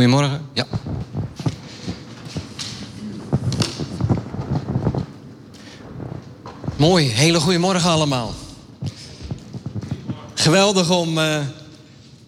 [0.00, 0.40] Goedemorgen.
[0.52, 0.66] Ja.
[6.76, 8.34] Mooi, hele goede morgen allemaal.
[10.34, 11.38] Geweldig om uh,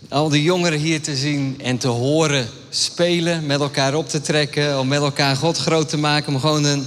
[0.08, 4.80] al die jongeren hier te zien en te horen spelen, met elkaar op te trekken,
[4.80, 6.86] om met elkaar God groot te maken, om gewoon een,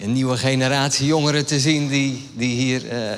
[0.00, 3.10] een nieuwe generatie jongeren te zien die, die hier uh,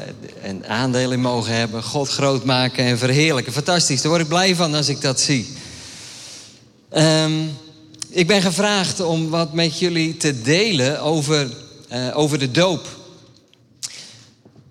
[0.42, 3.52] een aandeel in mogen hebben, God groot maken en verheerlijken.
[3.52, 5.58] Fantastisch, daar word ik blij van als ik dat zie.
[6.96, 7.50] Um,
[8.08, 11.50] ik ben gevraagd om wat met jullie te delen over,
[11.92, 12.86] uh, over de doop.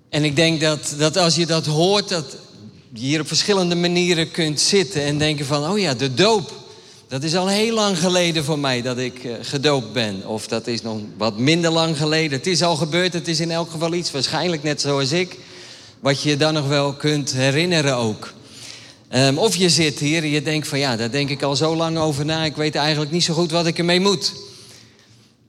[0.09, 2.37] En ik denk dat, dat als je dat hoort, dat
[2.93, 6.51] je hier op verschillende manieren kunt zitten en denken van, oh ja, de doop.
[7.07, 10.27] Dat is al heel lang geleden voor mij dat ik uh, gedoopt ben.
[10.27, 12.37] Of dat is nog wat minder lang geleden.
[12.37, 15.37] Het is al gebeurd, het is in elk geval iets, waarschijnlijk net zoals ik,
[15.99, 18.33] wat je dan nog wel kunt herinneren ook.
[19.15, 21.75] Um, of je zit hier en je denkt van ja, daar denk ik al zo
[21.75, 22.45] lang over na.
[22.45, 24.33] Ik weet eigenlijk niet zo goed wat ik ermee moet.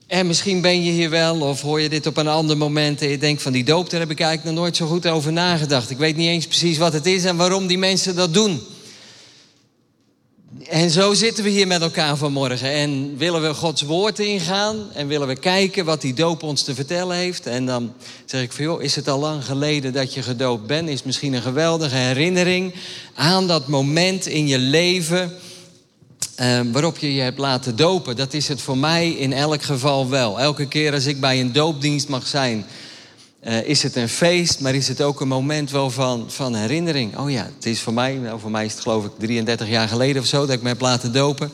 [0.07, 3.09] En misschien ben je hier wel of hoor je dit op een ander moment en
[3.09, 5.89] je denkt van die doop, daar heb ik eigenlijk nog nooit zo goed over nagedacht.
[5.89, 8.61] Ik weet niet eens precies wat het is en waarom die mensen dat doen.
[10.69, 15.07] En zo zitten we hier met elkaar vanmorgen en willen we Gods woord ingaan en
[15.07, 17.45] willen we kijken wat die doop ons te vertellen heeft.
[17.45, 17.93] En dan
[18.25, 20.89] zeg ik van joh, is het al lang geleden dat je gedoopt bent?
[20.89, 22.73] Is misschien een geweldige herinnering
[23.13, 25.31] aan dat moment in je leven
[26.41, 28.15] uh, waarop je je hebt laten dopen.
[28.15, 30.39] Dat is het voor mij in elk geval wel.
[30.39, 32.65] Elke keer als ik bij een doopdienst mag zijn,
[33.43, 37.17] uh, is het een feest, maar is het ook een moment wel van, van herinnering.
[37.17, 39.87] Oh ja, het is voor mij, nou voor mij is het geloof ik 33 jaar
[39.87, 41.51] geleden of zo dat ik me heb laten dopen.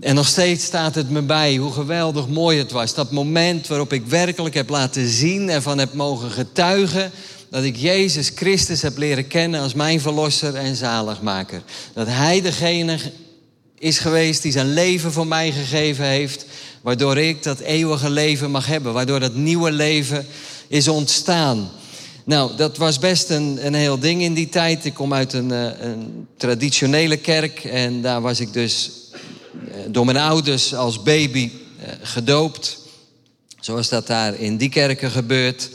[0.00, 2.94] En nog steeds staat het me bij hoe geweldig mooi het was.
[2.94, 7.10] Dat moment waarop ik werkelijk heb laten zien en van heb mogen getuigen
[7.50, 11.62] dat ik Jezus Christus heb leren kennen als mijn verlosser en zaligmaker.
[11.92, 12.98] Dat Hij degene
[13.78, 16.46] is geweest die zijn leven voor mij gegeven heeft,
[16.82, 20.26] waardoor ik dat eeuwige leven mag hebben, waardoor dat nieuwe leven
[20.68, 21.70] is ontstaan.
[22.24, 24.84] Nou, dat was best een, een heel ding in die tijd.
[24.84, 28.90] Ik kom uit een, eh, een traditionele kerk en daar was ik dus
[29.52, 32.78] eh, door mijn ouders als baby eh, gedoopt.
[33.60, 35.70] Zoals dat daar in die kerken gebeurt.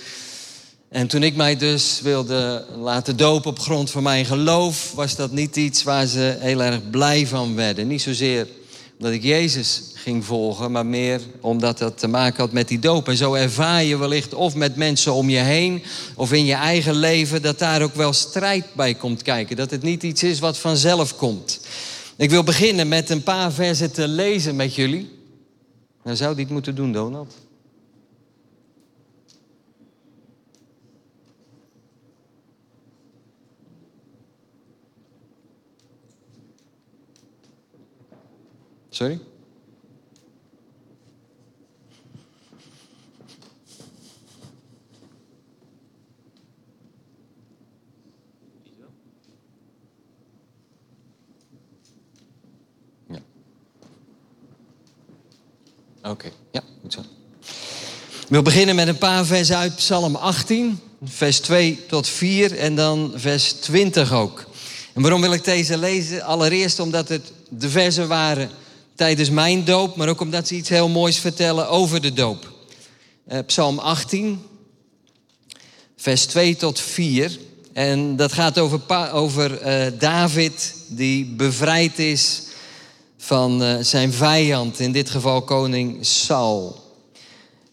[0.90, 5.32] En toen ik mij dus wilde laten dopen op grond van mijn geloof, was dat
[5.32, 7.88] niet iets waar ze heel erg blij van werden.
[7.88, 8.48] Niet zozeer
[8.98, 13.08] omdat ik Jezus ging volgen, maar meer omdat dat te maken had met die doop.
[13.08, 15.84] En zo ervaar je wellicht of met mensen om je heen
[16.16, 19.56] of in je eigen leven dat daar ook wel strijd bij komt kijken.
[19.56, 21.60] Dat het niet iets is wat vanzelf komt.
[22.16, 25.10] Ik wil beginnen met een paar versen te lezen met jullie.
[26.04, 27.36] Nou zou dit moeten doen, Donald.
[38.90, 39.20] Sorry?
[56.04, 57.00] Oké, ja, goed zo.
[58.22, 62.76] Ik wil beginnen met een paar versen uit Psalm 18, vers 2 tot 4 en
[62.76, 64.46] dan vers 20 ook.
[64.94, 66.24] En waarom wil ik deze lezen?
[66.24, 68.50] Allereerst omdat het de versen waren
[68.96, 72.52] tijdens mijn doop, maar ook omdat ze iets heel moois vertellen over de doop.
[73.32, 74.42] Uh, Psalm 18,
[75.98, 77.40] vers 2 tot 4.
[77.74, 82.42] En dat gaat over, over uh, David die bevrijd is
[83.26, 86.82] van uh, zijn vijand, in dit geval koning Saul.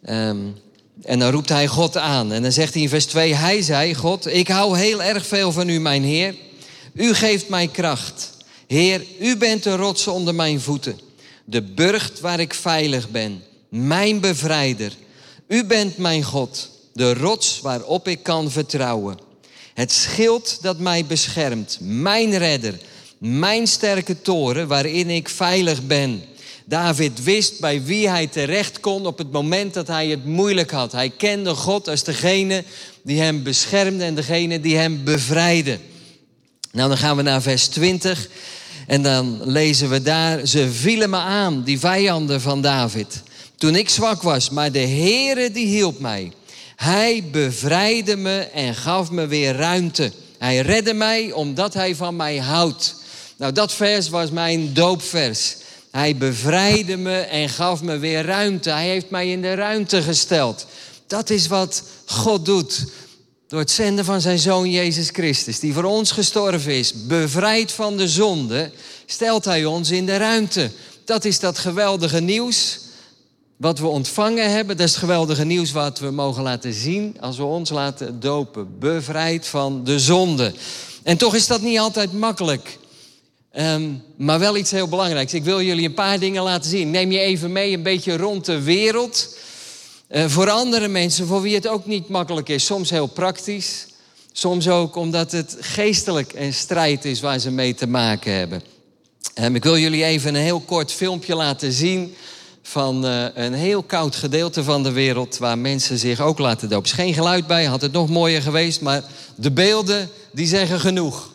[0.09, 0.57] Um,
[1.03, 2.33] en dan roept hij God aan.
[2.33, 5.53] En dan zegt hij in vers 2, hij zei, God, ik hou heel erg veel
[5.53, 6.35] van u, mijn Heer.
[6.93, 8.31] U geeft mij kracht.
[8.67, 11.09] Heer, u bent de rots onder mijn voeten
[11.51, 14.93] de burcht waar ik veilig ben, mijn bevrijder.
[15.47, 19.19] U bent mijn God, de rots waarop ik kan vertrouwen.
[19.75, 22.79] Het schild dat mij beschermt, mijn redder,
[23.21, 26.23] mijn sterke toren waarin ik veilig ben.
[26.65, 30.93] David wist bij wie hij terecht kon op het moment dat hij het moeilijk had.
[30.93, 32.65] Hij kende God als degene
[33.03, 35.79] die hem beschermde en degene die hem bevrijdde.
[36.73, 38.29] Nou, dan gaan we naar vers 20.
[38.87, 43.23] En dan lezen we daar, ze vielen me aan, die vijanden van David.
[43.57, 46.33] Toen ik zwak was, maar de Heere die hielp mij.
[46.77, 50.13] Hij bevrijdde me en gaf me weer ruimte.
[50.39, 53.00] Hij redde mij omdat hij van mij houdt.
[53.41, 55.57] Nou, dat vers was mijn doopvers.
[55.91, 58.71] Hij bevrijdde me en gaf me weer ruimte.
[58.71, 60.67] Hij heeft mij in de ruimte gesteld.
[61.07, 62.85] Dat is wat God doet.
[63.49, 67.97] Door het zenden van zijn zoon Jezus Christus, die voor ons gestorven is, bevrijd van
[67.97, 68.71] de zonde,
[69.07, 70.71] stelt Hij ons in de ruimte.
[71.05, 72.79] Dat is dat geweldige nieuws
[73.57, 74.77] wat we ontvangen hebben.
[74.77, 78.79] Dat is het geweldige nieuws wat we mogen laten zien als we ons laten dopen.
[78.79, 80.53] Bevrijd van de zonde.
[81.03, 82.79] En toch is dat niet altijd makkelijk.
[83.53, 85.35] Ehm, maar wel iets heel belangrijks.
[85.35, 86.91] Ik wil jullie een paar dingen laten zien.
[86.91, 89.37] Neem je even mee een beetje rond de wereld.
[90.11, 92.65] Uh, voor andere mensen voor wie het ook niet makkelijk is.
[92.65, 93.87] Soms heel praktisch.
[94.33, 98.63] Soms ook omdat het geestelijk een strijd is waar ze mee te maken hebben.
[99.41, 102.15] Um, ik wil jullie even een heel kort filmpje laten zien
[102.63, 106.91] van uh, een heel koud gedeelte van de wereld waar mensen zich ook laten dopen.
[106.91, 109.03] Er is geen geluid bij, had het nog mooier geweest, maar
[109.35, 111.31] de beelden die zeggen genoeg.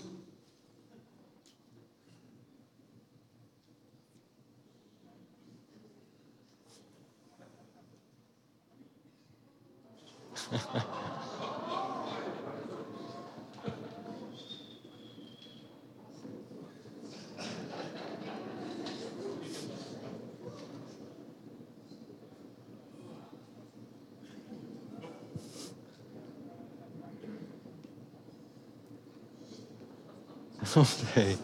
[31.16, 31.38] Nee.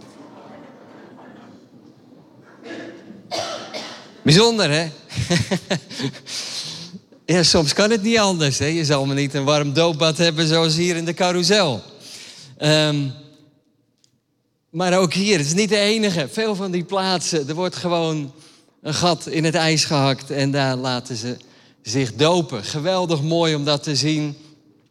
[4.24, 4.88] Bijzonder, hè?
[7.26, 8.60] ja, soms kan het niet anders.
[8.60, 8.66] Hè?
[8.66, 11.82] Je zal maar niet een warm doopbad hebben zoals hier in de carousel.
[12.60, 13.14] Um,
[14.70, 16.28] maar ook hier, het is niet de enige.
[16.32, 18.34] Veel van die plaatsen, er wordt gewoon
[18.82, 21.38] een gat in het ijs gehakt en daar laten ze
[21.82, 22.64] zich dopen.
[22.64, 24.38] Geweldig mooi om dat te zien.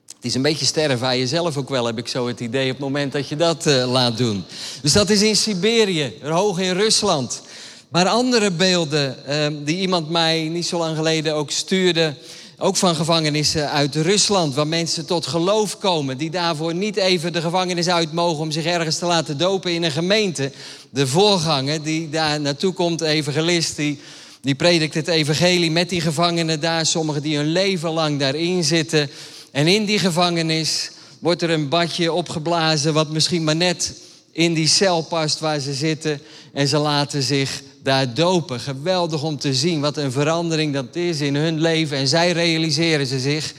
[0.06, 2.76] Het is een beetje sterven aan jezelf ook wel, heb ik zo het idee, op
[2.76, 4.44] het moment dat je dat uh, laat doen.
[4.82, 7.42] Dus dat is in Siberië, hoog in Rusland.
[7.90, 12.14] Maar andere beelden uh, die iemand mij niet zo lang geleden ook stuurde,
[12.58, 17.40] ook van gevangenissen uit Rusland, waar mensen tot geloof komen, die daarvoor niet even de
[17.40, 20.52] gevangenis uit mogen om zich ergens te laten dopen in een gemeente.
[20.90, 24.00] De voorganger die daar naartoe komt, evangelist, die,
[24.40, 29.10] die predikt het evangelie met die gevangenen daar, sommigen die hun leven lang daarin zitten.
[29.50, 33.94] En in die gevangenis wordt er een badje opgeblazen, wat misschien maar net
[34.32, 36.20] in die cel past waar ze zitten.
[36.52, 38.60] En ze laten zich daar dopen.
[38.60, 41.96] Geweldig om te zien wat een verandering dat is in hun leven.
[41.96, 43.54] En zij realiseren ze zich.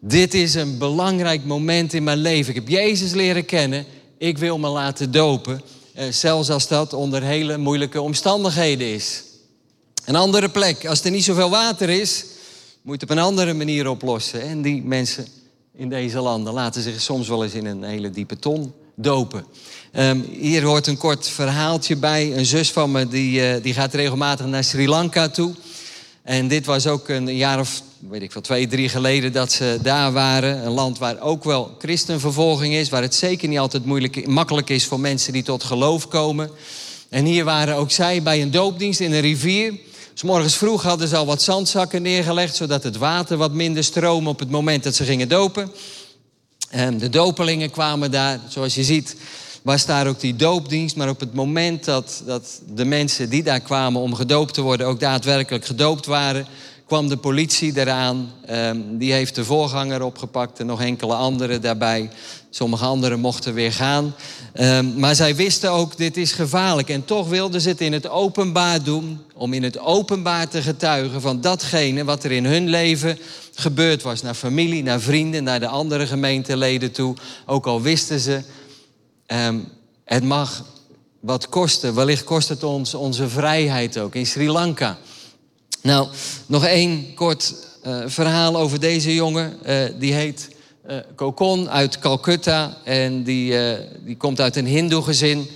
[0.00, 2.48] Dit is een belangrijk moment in mijn leven.
[2.48, 3.84] Ik heb Jezus leren kennen.
[4.18, 5.62] Ik wil me laten dopen.
[5.94, 9.22] Eh, zelfs als dat onder hele moeilijke omstandigheden is.
[10.04, 12.24] Een andere plek, als er niet zoveel water is,
[12.82, 14.40] moet je op een andere manier oplossen.
[14.40, 15.26] En die mensen
[15.74, 19.44] in deze landen laten zich soms wel eens in een hele diepe ton dopen.
[19.92, 22.36] Um, hier hoort een kort verhaaltje bij.
[22.36, 25.54] Een zus van me die, uh, die gaat regelmatig naar Sri Lanka toe.
[26.22, 29.78] En dit was ook een jaar of, weet ik veel, twee, drie geleden dat ze
[29.82, 30.66] daar waren.
[30.66, 32.88] Een land waar ook wel christenvervolging is.
[32.88, 36.50] Waar het zeker niet altijd moeilijk, makkelijk is voor mensen die tot geloof komen.
[37.08, 39.74] En hier waren ook zij bij een doopdienst in een rivier.
[40.14, 44.30] S morgens vroeg hadden ze al wat zandzakken neergelegd, zodat het water wat minder stroomde
[44.30, 45.72] op het moment dat ze gingen dopen.
[46.70, 49.16] En de dopelingen kwamen daar, zoals je ziet,
[49.62, 50.96] was daar ook die doopdienst.
[50.96, 54.86] Maar op het moment dat, dat de mensen die daar kwamen om gedoopt te worden
[54.86, 56.46] ook daadwerkelijk gedoopt waren,
[56.86, 58.32] kwam de politie eraan.
[58.50, 62.10] Um, die heeft de voorganger opgepakt en nog enkele anderen daarbij.
[62.56, 64.14] Sommige anderen mochten weer gaan.
[64.54, 66.88] Um, maar zij wisten ook, dit is gevaarlijk.
[66.88, 69.20] En toch wilden ze het in het openbaar doen.
[69.34, 73.18] Om in het openbaar te getuigen van datgene wat er in hun leven
[73.54, 74.22] gebeurd was.
[74.22, 77.16] Naar familie, naar vrienden, naar de andere gemeenteleden toe.
[77.46, 78.42] Ook al wisten ze,
[79.26, 79.68] um,
[80.04, 80.64] het mag
[81.20, 81.94] wat kosten.
[81.94, 84.14] Wellicht kost het ons onze vrijheid ook.
[84.14, 84.98] In Sri Lanka
[85.82, 86.08] nou,
[86.46, 87.54] nog één kort
[87.86, 89.58] uh, verhaal over deze jongen.
[89.66, 90.48] Uh, die heet
[91.14, 92.76] Kokon uit Calcutta.
[92.84, 93.54] En die,
[94.04, 95.48] die komt uit een hindoe gezin.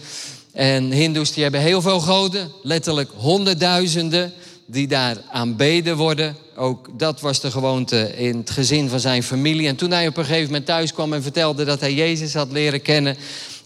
[0.53, 2.53] En hindoes die hebben heel veel goden.
[2.63, 4.33] Letterlijk honderdduizenden
[4.67, 6.37] die daar aanbeden worden.
[6.57, 9.69] Ook dat was de gewoonte in het gezin van zijn familie.
[9.69, 12.53] En toen hij op een gegeven moment thuis kwam en vertelde dat hij Jezus had
[12.53, 13.17] leren kennen...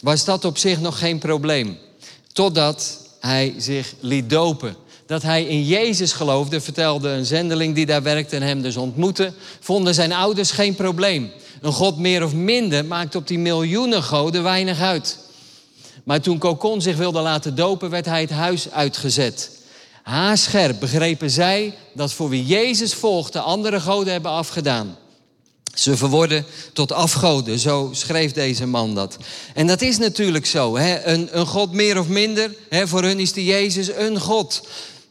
[0.01, 1.79] was dat op zich nog geen probleem.
[2.33, 8.03] Totdat hij zich liet dopen dat hij in Jezus geloofde, vertelde een zendeling die daar
[8.03, 11.31] werkte en hem dus ontmoette, vonden zijn ouders geen probleem.
[11.65, 15.19] Een God meer of minder maakt op die miljoenen goden weinig uit.
[16.03, 19.51] Maar toen Kokon zich wilde laten dopen, werd hij het huis uitgezet.
[20.03, 24.97] Haarscherp begrepen zij dat voor wie Jezus volgde andere goden hebben afgedaan.
[25.75, 29.17] Ze verworden tot afgoden, zo schreef deze man dat.
[29.55, 30.77] En dat is natuurlijk zo.
[30.77, 31.05] Hè?
[31.05, 32.89] Een, een God meer of minder, hè?
[32.89, 34.63] voor hun is die Jezus een God.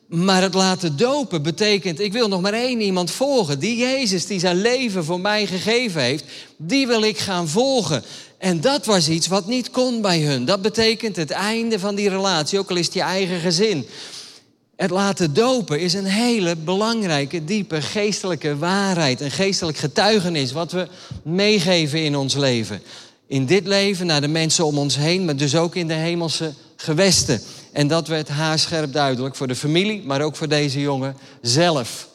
[0.07, 3.59] Maar het laten dopen betekent, ik wil nog maar één iemand volgen.
[3.59, 6.25] Die Jezus die zijn leven voor mij gegeven heeft,
[6.57, 8.03] die wil ik gaan volgen.
[8.37, 10.45] En dat was iets wat niet kon bij hun.
[10.45, 13.85] Dat betekent het einde van die relatie, ook al is het je eigen gezin.
[14.75, 19.21] Het laten dopen is een hele belangrijke, diepe geestelijke waarheid.
[19.21, 20.87] Een geestelijk getuigenis wat we
[21.23, 22.81] meegeven in ons leven.
[23.27, 26.53] In dit leven naar de mensen om ons heen, maar dus ook in de hemelse
[26.75, 27.41] gewesten.
[27.73, 32.07] En dat werd haarscherp duidelijk voor de familie, maar ook voor deze jongen zelf.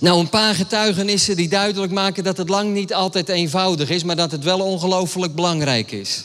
[0.00, 4.16] Nou, een paar getuigenissen die duidelijk maken dat het lang niet altijd eenvoudig is, maar
[4.16, 6.24] dat het wel ongelooflijk belangrijk is.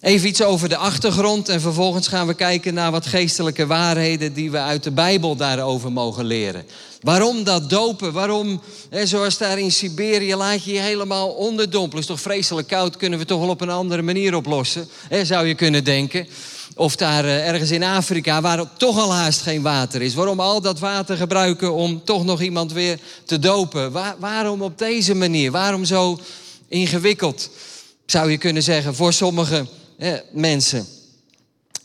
[0.00, 4.50] Even iets over de achtergrond en vervolgens gaan we kijken naar wat geestelijke waarheden die
[4.50, 6.64] we uit de Bijbel daarover mogen leren.
[7.00, 8.12] Waarom dat dopen?
[8.12, 12.02] Waarom, hè, zoals daar in Siberië, laat je je helemaal onderdompelen?
[12.02, 12.96] Is toch vreselijk koud?
[12.96, 14.88] Kunnen we toch wel op een andere manier oplossen?
[15.08, 16.26] Hè, zou je kunnen denken.
[16.78, 20.14] Of daar eh, ergens in Afrika, waar toch al haast geen water is.
[20.14, 23.92] Waarom al dat water gebruiken om toch nog iemand weer te dopen?
[24.18, 25.50] waarom op deze manier?
[25.50, 26.18] Waarom zo
[26.68, 27.50] ingewikkeld,
[28.06, 29.66] zou je kunnen zeggen, voor sommige
[30.32, 30.86] mensen?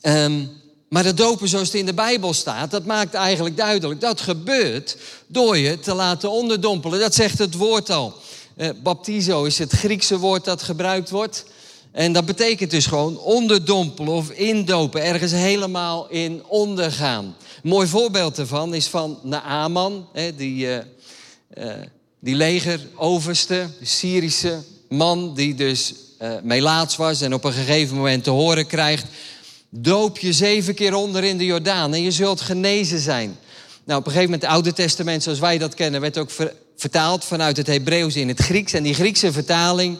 [0.01, 0.49] Um,
[0.89, 4.01] maar het dopen zoals het in de Bijbel staat, dat maakt eigenlijk duidelijk...
[4.01, 4.97] dat gebeurt
[5.27, 6.99] door je te laten onderdompelen.
[6.99, 8.13] Dat zegt het woord al.
[8.55, 11.45] Eh, baptizo is het Griekse woord dat gebruikt wordt...
[11.93, 17.23] En dat betekent dus gewoon onderdompelen of indopen, ergens helemaal in ondergaan.
[17.63, 20.77] Een mooi voorbeeld daarvan is van Naaman, die, uh,
[21.57, 21.73] uh,
[22.19, 24.59] die legeroverste, de Syrische
[24.89, 29.05] man die dus uh, melaats was en op een gegeven moment te horen krijgt...
[29.69, 33.37] doop je zeven keer onder in de Jordaan en je zult genezen zijn.
[33.83, 36.01] Nou, op een gegeven moment, het Oude Testament zoals wij dat kennen...
[36.01, 36.31] werd ook
[36.75, 38.73] vertaald vanuit het Hebreeuws in het Grieks.
[38.73, 39.97] En die Griekse vertaling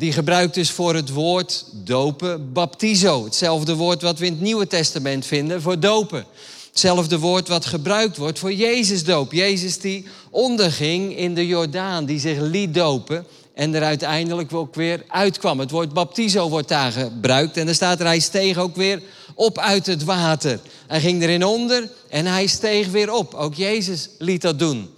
[0.00, 3.24] die gebruikt is voor het woord dopen, baptizo.
[3.24, 6.24] Hetzelfde woord wat we in het Nieuwe Testament vinden voor dopen.
[6.68, 9.32] Hetzelfde woord wat gebruikt wordt voor Jezus doop.
[9.32, 15.04] Jezus die onderging in de Jordaan, die zich liet dopen en er uiteindelijk ook weer
[15.08, 15.58] uitkwam.
[15.58, 19.02] Het woord baptizo wordt daar gebruikt en dan staat er, hij steeg ook weer
[19.34, 20.60] op uit het water.
[20.86, 23.34] Hij ging erin onder en hij steeg weer op.
[23.34, 24.90] Ook Jezus liet dat doen.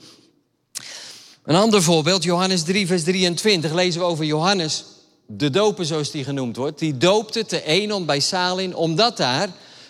[1.45, 4.85] Een ander voorbeeld, Johannes 3, vers 23, lezen we over Johannes,
[5.27, 6.79] de doper zoals die genoemd wordt.
[6.79, 9.49] Die doopte te Enon bij Salin, omdat daar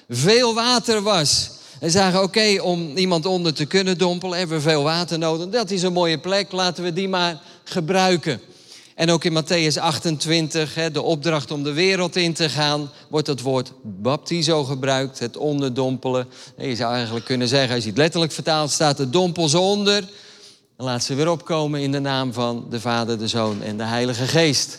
[0.08, 1.50] veel water was.
[1.80, 5.48] En zagen, oké, om iemand onder te kunnen dompelen, hebben we veel water nodig.
[5.48, 8.40] Dat is een mooie plek, laten we die maar gebruiken.
[8.94, 13.40] En ook in Matthäus 28, de opdracht om de wereld in te gaan, wordt het
[13.40, 16.28] woord baptizo gebruikt, het onderdompelen.
[16.56, 20.04] Je zou eigenlijk kunnen zeggen, als je het letterlijk vertaalt, staat de dompels onder
[20.76, 24.26] laat ze weer opkomen in de naam van de Vader, de Zoon en de Heilige
[24.26, 24.78] Geest.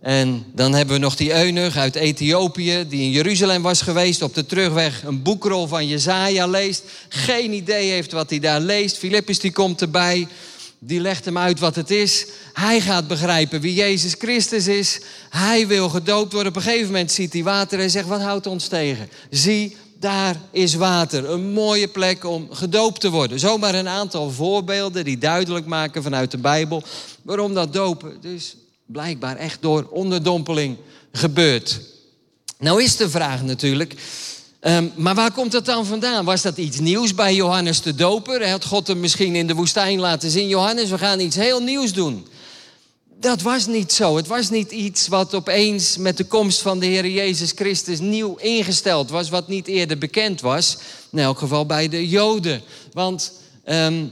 [0.00, 4.34] En dan hebben we nog die eunuch uit Ethiopië, die in Jeruzalem was geweest, op
[4.34, 6.82] de terugweg een boekrol van Jezaja leest.
[7.08, 8.98] Geen idee heeft wat hij daar leest.
[8.98, 10.28] Filippus die komt erbij,
[10.78, 12.26] die legt hem uit wat het is.
[12.52, 15.00] Hij gaat begrijpen wie Jezus Christus is.
[15.30, 16.52] Hij wil gedoopt worden.
[16.52, 19.08] Op een gegeven moment ziet hij water en zegt, wat houdt ons tegen?
[19.30, 21.30] Zie, daar is water.
[21.30, 23.38] Een mooie plek om gedoopt te worden.
[23.38, 26.82] Zomaar een aantal voorbeelden die duidelijk maken vanuit de Bijbel
[27.22, 28.56] waarom dat dopen dus
[28.92, 30.76] blijkbaar echt door onderdompeling
[31.12, 31.80] gebeurt.
[32.58, 33.94] Nou is de vraag natuurlijk,
[34.60, 36.24] ehm, maar waar komt dat dan vandaan?
[36.24, 38.50] Was dat iets nieuws bij Johannes de Doper?
[38.50, 40.48] Had God hem misschien in de woestijn laten zien?
[40.48, 42.26] Johannes, we gaan iets heel nieuws doen
[43.20, 44.16] dat was niet zo.
[44.16, 48.36] Het was niet iets wat opeens met de komst van de Heer Jezus Christus nieuw
[48.36, 50.78] ingesteld was, wat niet eerder bekend was.
[51.12, 52.62] In elk geval bij de Joden.
[52.92, 53.32] Want
[53.64, 54.04] ehm,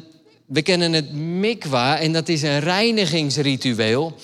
[0.46, 4.16] we kennen het mikwa en dat is een reinigingsritueel.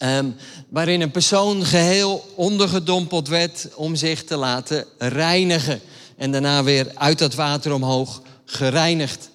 [0.00, 0.26] Ehm,
[0.68, 5.80] waarin een persoon geheel ondergedompeld werd om zich te laten reinigen.
[6.16, 9.30] En daarna weer uit dat water omhoog gereinigd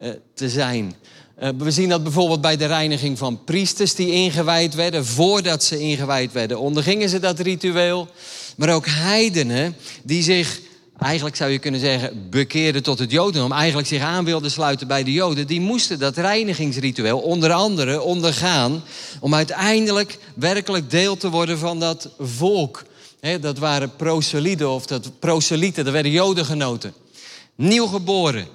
[0.00, 0.94] uh, te zijn.
[1.34, 5.06] Eh, we zien dat bijvoorbeeld bij de reiniging van priesters die ingewijd werden.
[5.06, 8.08] Voordat ze ingewijd werden, ondergingen ze dat ritueel.
[8.56, 10.60] Maar ook heidenen die zich,
[11.00, 13.52] eigenlijk zou je kunnen zeggen, bekeerden tot het jodendom.
[13.52, 15.46] Eigenlijk zich aan wilden sluiten bij de joden.
[15.46, 18.82] Die moesten dat reinigingsritueel onder andere ondergaan.
[19.20, 22.82] Om uiteindelijk werkelijk deel te worden van dat volk.
[23.40, 26.94] dat waren proselyten of dat proselyten, dat werden jodengenoten.
[27.54, 28.46] Nieuw geboren.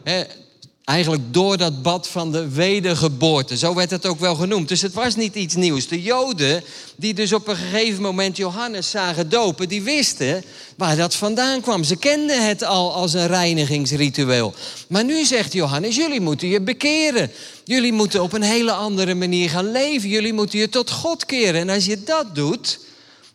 [0.85, 3.57] Eigenlijk door dat bad van de wedergeboorte.
[3.57, 4.67] Zo werd het ook wel genoemd.
[4.67, 5.87] Dus het was niet iets nieuws.
[5.87, 6.63] De Joden,
[6.95, 10.43] die dus op een gegeven moment Johannes zagen dopen, die wisten
[10.77, 11.83] waar dat vandaan kwam.
[11.83, 14.53] Ze kenden het al als een reinigingsritueel.
[14.87, 17.31] Maar nu zegt Johannes, jullie moeten je bekeren.
[17.63, 20.09] Jullie moeten op een hele andere manier gaan leven.
[20.09, 21.61] Jullie moeten je tot God keren.
[21.61, 22.79] En als je dat doet,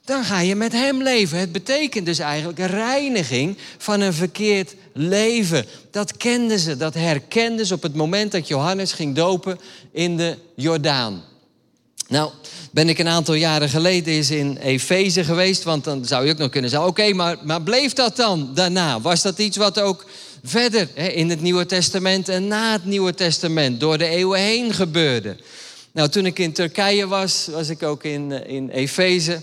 [0.04, 1.38] dan ga je met Hem leven.
[1.38, 5.66] Het betekent dus eigenlijk een reiniging van een verkeerd leven.
[5.90, 9.59] Dat kenden ze, dat herkenden ze op het moment dat Johannes ging dopen
[9.92, 11.25] in de Jordaan.
[12.09, 12.30] Nou,
[12.71, 15.62] ben ik een aantal jaren geleden eens in Efeze geweest.
[15.62, 19.00] Want dan zou je ook nog kunnen zeggen: oké, maar, maar bleef dat dan daarna?
[19.00, 20.07] Was dat iets wat ook
[20.45, 24.75] verder hè, in het Nieuwe Testament en na het Nieuwe Testament door de eeuwen heen
[24.75, 25.37] gebeurde?
[25.92, 29.42] Nou, toen ik in Turkije was, was ik ook in, eh, in Efeze.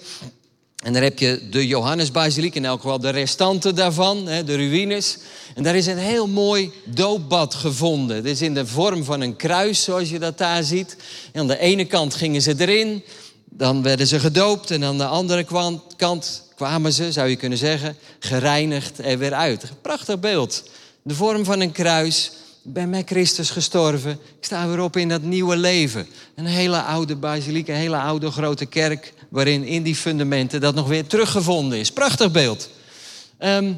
[0.88, 5.18] En daar heb je de Johannesbasiliek, in elk geval de restanten daarvan, de ruïnes.
[5.56, 8.16] En daar is een heel mooi doopbad gevonden.
[8.16, 10.98] Het is in de vorm van een kruis, zoals je dat daar ziet.
[11.32, 13.04] En aan de ene kant gingen ze erin,
[13.46, 14.72] dan werden ze gedoopt.
[14.72, 15.46] En aan de andere
[15.98, 19.64] kant kwamen ze, zou je kunnen zeggen, gereinigd er weer uit.
[19.82, 20.64] Prachtig beeld.
[21.02, 22.32] De vorm van een kruis.
[22.70, 24.12] Ben met Christus gestorven.
[24.12, 26.08] Ik sta weer op in dat nieuwe leven.
[26.36, 30.88] Een hele oude basiliek, een hele oude grote kerk waarin in die fundamenten dat nog
[30.88, 31.92] weer teruggevonden is.
[31.92, 32.70] Prachtig beeld.
[33.38, 33.74] Ehm,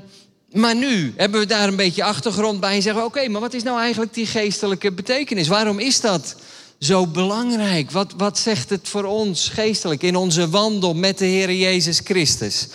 [0.51, 3.63] maar nu hebben we daar een beetje achtergrond bij en zeggen: oké, maar wat is
[3.63, 5.47] nou eigenlijk die geestelijke betekenis?
[5.47, 6.35] Waarom is dat
[6.79, 7.91] zo belangrijk?
[7.91, 12.67] Wat, wat zegt het voor ons geestelijk in onze wandel met de Heer Jezus Christus?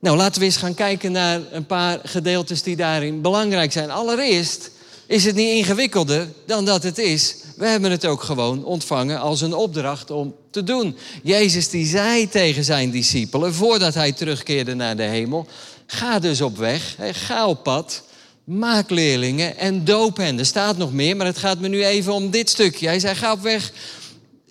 [0.00, 3.90] Nou, laten we eens gaan kijken naar een paar gedeeltes die daarin belangrijk zijn.
[3.90, 4.70] Allereerst
[5.08, 7.36] is het niet ingewikkelder dan dat het is.
[7.56, 10.96] We hebben het ook gewoon ontvangen als een opdracht om te doen.
[11.22, 15.46] Jezus die zei tegen zijn discipelen voordat hij terugkeerde naar de hemel:
[15.86, 18.02] ga dus op weg, ga op pad,
[18.44, 20.38] maak leerlingen en doop hen.
[20.38, 22.86] Er staat nog meer, maar het gaat me nu even om dit stukje.
[22.86, 23.72] Hij zei: ga op weg.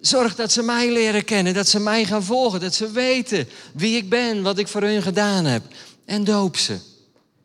[0.02, 3.98] Zorg dat ze mij leren kennen, dat ze mij gaan volgen, dat ze weten wie
[3.98, 5.64] ik ben, wat ik voor hun gedaan heb.
[6.06, 6.78] En doop ze.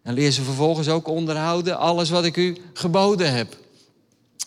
[0.02, 3.56] En leer ze vervolgens ook onderhouden alles wat ik u geboden heb.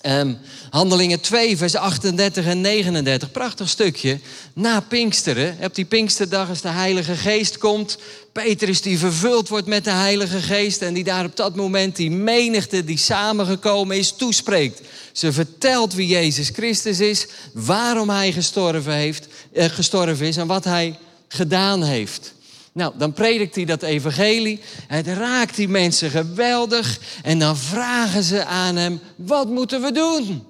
[0.08, 0.38] Um,
[0.70, 3.32] Handelingen 2, vers 38 en 39.
[3.32, 4.20] Prachtig stukje.
[4.54, 7.98] Na Pinksteren, op die Pinksterdag als de Heilige Geest komt.
[8.32, 10.82] Petrus die vervuld wordt met de Heilige Geest.
[10.82, 14.82] En die daar op dat moment die menigte die samengekomen is toespreekt.
[15.12, 17.28] Ze vertelt wie Jezus Christus is.
[17.54, 22.35] Waarom hij gestorven, heeft, eh, gestorven is en wat hij gedaan heeft.
[22.76, 24.60] Nou, dan predikt hij dat evangelie.
[24.88, 27.00] Het raakt die mensen geweldig.
[27.24, 30.44] En dan vragen ze aan hem, wat moeten we doen?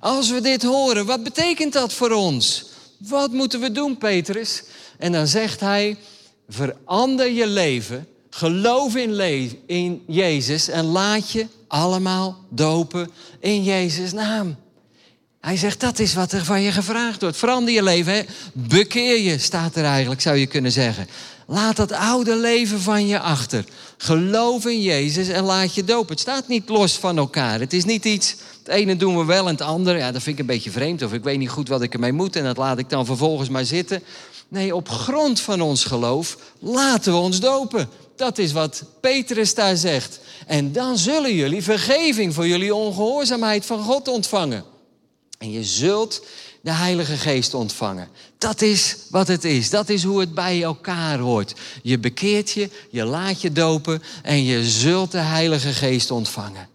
[0.00, 2.64] Als we dit horen, wat betekent dat voor ons?
[2.96, 4.62] Wat moeten we doen, Petrus?
[4.98, 5.96] En dan zegt hij,
[6.48, 9.20] verander je leven, geloof in,
[9.66, 14.56] in Jezus en laat je allemaal dopen in Jezus' naam.
[15.40, 17.36] Hij zegt, dat is wat er van je gevraagd wordt.
[17.36, 18.22] Verander je leven, hè?
[18.52, 21.06] bekeer je, staat er eigenlijk, zou je kunnen zeggen.
[21.46, 23.64] Laat dat oude leven van je achter.
[23.96, 26.10] Geloof in Jezus en laat je dopen.
[26.10, 27.60] Het staat niet los van elkaar.
[27.60, 30.34] Het is niet iets, het ene doen we wel en het andere, ja, dat vind
[30.34, 31.02] ik een beetje vreemd.
[31.02, 33.48] Of ik weet niet goed wat ik ermee moet en dat laat ik dan vervolgens
[33.48, 34.02] maar zitten.
[34.48, 37.88] Nee, op grond van ons geloof laten we ons dopen.
[38.16, 40.20] Dat is wat Petrus daar zegt.
[40.46, 44.64] En dan zullen jullie vergeving voor jullie ongehoorzaamheid van God ontvangen.
[45.38, 46.22] En je zult
[46.62, 48.08] de Heilige Geest ontvangen.
[48.38, 49.70] Dat is wat het is.
[49.70, 51.54] Dat is hoe het bij elkaar hoort.
[51.82, 56.68] Je bekeert je, je laat je dopen en je zult de Heilige Geest ontvangen.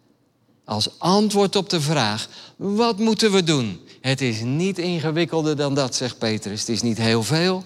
[0.65, 3.80] Als antwoord op de vraag, wat moeten we doen?
[4.02, 6.60] Het is niet ingewikkelder dan dat, zegt Petrus.
[6.60, 7.63] Het is niet heel veel.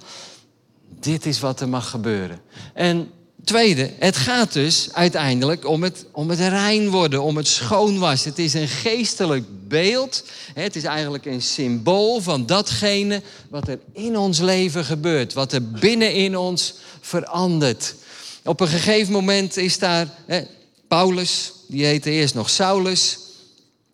[0.99, 2.41] Dit is wat er mag gebeuren.
[2.73, 3.11] En
[3.43, 8.23] Tweede, het gaat dus uiteindelijk om het, om het rein worden, om het schoonwas.
[8.23, 10.23] Het is een geestelijk beeld.
[10.53, 15.33] Het is eigenlijk een symbool van datgene wat er in ons leven gebeurt.
[15.33, 17.95] Wat er binnenin ons verandert.
[18.43, 20.41] Op een gegeven moment is daar hè,
[20.87, 23.19] Paulus, die heette eerst nog Saulus.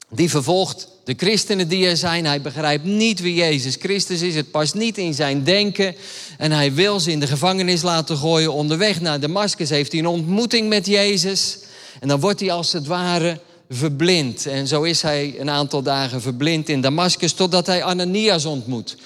[0.09, 2.25] Die vervolgt de christenen die er zijn.
[2.25, 4.35] Hij begrijpt niet wie Jezus Christus is.
[4.35, 5.95] Het past niet in zijn denken.
[6.37, 8.53] En hij wil ze in de gevangenis laten gooien.
[8.53, 11.59] Onderweg naar Damascus heeft hij een ontmoeting met Jezus.
[11.99, 13.39] En dan wordt hij als het ware
[13.69, 14.45] verblind.
[14.45, 18.97] En zo is hij een aantal dagen verblind in Damascus totdat hij Ananias ontmoet.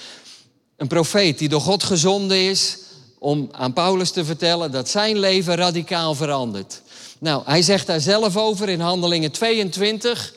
[0.78, 2.78] Een profeet die door God gezonden is
[3.20, 6.82] om aan Paulus te vertellen dat zijn leven radicaal verandert.
[7.20, 10.34] Nou, hij zegt daar zelf over in Handelingen 22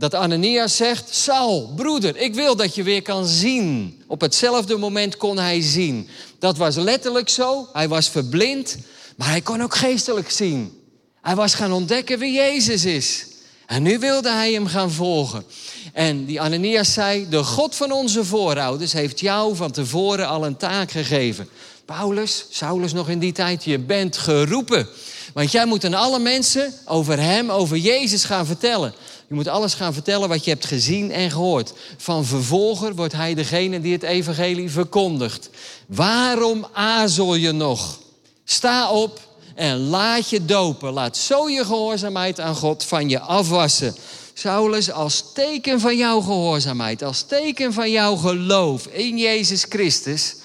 [0.00, 4.02] dat Ananias zegt: Saul, broeder, ik wil dat je weer kan zien.
[4.06, 6.08] Op hetzelfde moment kon hij zien.
[6.38, 7.68] Dat was letterlijk zo.
[7.72, 8.76] Hij was verblind,
[9.16, 10.80] maar hij kon ook geestelijk zien.
[11.22, 13.26] Hij was gaan ontdekken wie Jezus is.
[13.66, 15.44] En nu wilde hij hem gaan volgen.
[15.92, 20.56] En die Ananias zei: De God van onze voorouders heeft jou van tevoren al een
[20.56, 21.48] taak gegeven.
[21.84, 24.88] Paulus, Saulus nog in die tijd, je bent geroepen.
[25.34, 28.94] Want jij moet aan alle mensen over hem, over Jezus gaan vertellen.
[29.30, 31.72] Je moet alles gaan vertellen wat je hebt gezien en gehoord.
[31.96, 35.50] Van vervolger wordt hij degene die het evangelie verkondigt.
[35.86, 38.00] Waarom aarzel je nog?
[38.44, 39.20] Sta op
[39.54, 40.92] en laat je dopen.
[40.92, 43.94] Laat zo je gehoorzaamheid aan God van je afwassen
[44.34, 50.36] Saulus, als teken van jouw gehoorzaamheid, als teken van jouw geloof in Jezus Christus,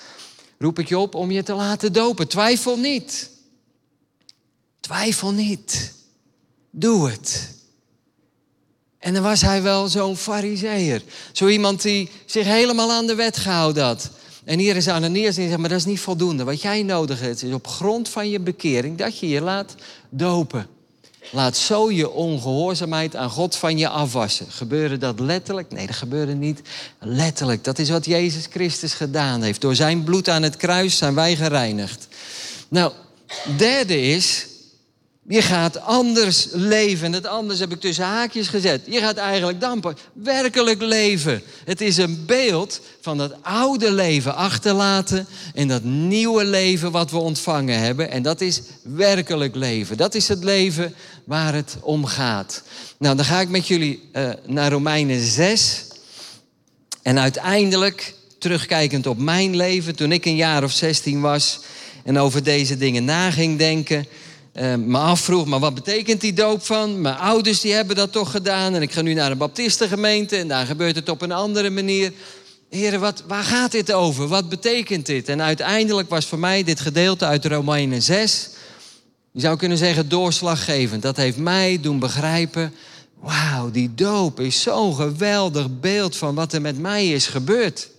[0.60, 2.28] roep ik je op om je te laten dopen.
[2.28, 3.30] Twijfel niet.
[4.80, 5.94] Twijfel niet.
[6.72, 7.55] Doe het.
[9.06, 11.02] En dan was hij wel zo'n fariseer.
[11.32, 14.10] Zo iemand die zich helemaal aan de wet gehouden had.
[14.44, 16.44] En hier is Ananias en die zegt, maar dat is niet voldoende.
[16.44, 19.76] Wat jij nodig hebt is op grond van je bekering dat je je laat
[20.10, 20.68] dopen.
[21.32, 24.52] Laat zo je ongehoorzaamheid aan God van je afwassen.
[24.52, 25.72] Gebeurde dat letterlijk?
[25.72, 26.62] Nee, dat gebeurde niet
[27.00, 27.64] letterlijk.
[27.64, 29.62] Dat is wat Jezus Christus gedaan heeft.
[29.62, 32.08] Door zijn bloed aan het kruis zijn wij gereinigd.
[32.68, 32.92] Nou,
[33.58, 34.46] derde is,
[35.28, 37.06] je gaat anders leven.
[37.06, 38.82] En het anders heb ik tussen haakjes gezet.
[38.86, 39.98] Je gaat eigenlijk dampen.
[40.14, 41.42] Werkelijk leven.
[41.66, 45.28] Het is een beeld van dat oude leven achterlaten.
[45.54, 48.12] En dat nieuwe leven wat we ontvangen hebben.
[48.12, 49.98] En dat is werkelijk leven.
[49.98, 52.64] Dat is het leven waar het om gaat.
[52.98, 55.84] Nou, dan ga ik met jullie uh, naar Romeinen 6.
[57.02, 61.60] En uiteindelijk, terugkijkend op mijn leven, toen ik een jaar of 16 was
[62.04, 64.06] en over deze dingen na ging denken
[64.56, 67.02] uh, me afvroeg, maar wat betekent die doop van?
[67.02, 70.48] Mijn ouders die hebben dat toch gedaan en ik ga nu naar een baptistengemeente en
[70.48, 72.14] daar gebeurt het op een andere manier.
[72.70, 74.28] Heren, wat, waar gaat dit over?
[74.28, 75.30] Wat betekent dit?
[75.30, 78.50] En uiteindelijk was voor mij dit gedeelte uit Romeinen 6,
[79.32, 81.02] je zou kunnen zeggen doorslaggevend.
[81.02, 82.74] Dat heeft mij doen begrijpen,
[83.20, 87.90] wauw, die doop is zo'n geweldig beeld van wat er met mij is gebeurd.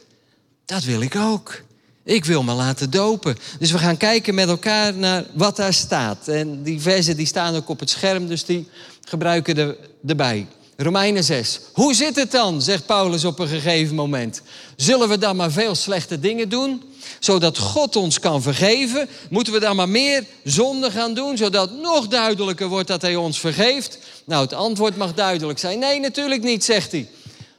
[0.65, 1.65] Dat wil ik ook.
[2.07, 3.37] Ik wil me laten dopen.
[3.59, 6.29] Dus we gaan kijken met elkaar naar wat daar staat.
[6.29, 8.69] En die versen die staan ook op het scherm, dus die
[9.05, 10.47] gebruiken we erbij.
[10.77, 11.61] Romeinen 6.
[11.73, 14.43] Hoe zit het dan, zegt Paulus op een gegeven moment.
[14.77, 16.83] Zullen we dan maar veel slechte dingen doen,
[17.21, 19.09] zodat God ons kan vergeven?
[19.31, 23.41] Moeten we dan maar meer zonde gaan doen, zodat nog duidelijker wordt dat Hij ons
[23.41, 23.99] vergeeft?
[24.25, 25.79] Nou, het antwoord mag duidelijk zijn.
[25.79, 27.09] Nee, natuurlijk niet, zegt hij.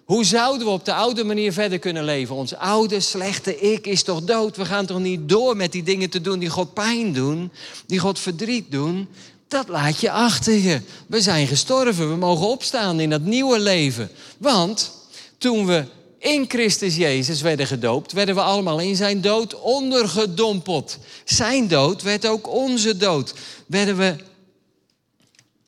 [0.07, 2.35] Hoe zouden we op de oude manier verder kunnen leven?
[2.35, 4.57] Ons oude, slechte ik is toch dood?
[4.57, 7.51] We gaan toch niet door met die dingen te doen die God pijn doen,
[7.85, 9.07] die God verdriet doen?
[9.47, 10.81] Dat laat je achter je.
[11.07, 14.09] We zijn gestorven, we mogen opstaan in dat nieuwe leven.
[14.37, 14.91] Want
[15.37, 15.85] toen we
[16.19, 20.97] in Christus Jezus werden gedoopt, werden we allemaal in zijn dood ondergedompeld.
[21.25, 23.33] Zijn dood werd ook onze dood.
[23.65, 24.15] Werden we